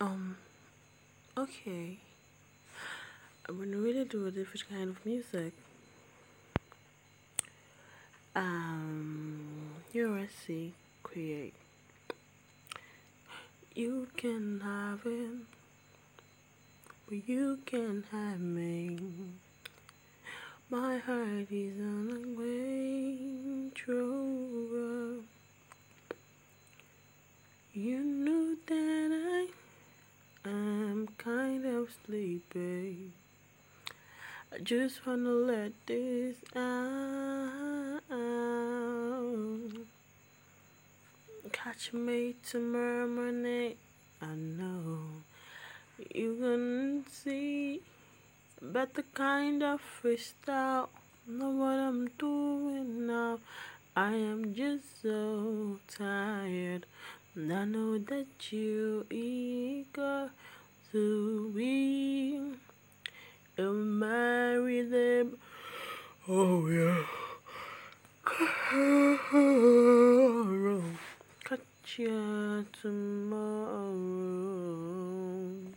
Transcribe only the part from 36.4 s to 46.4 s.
out. Catch me tomorrow morning. I know you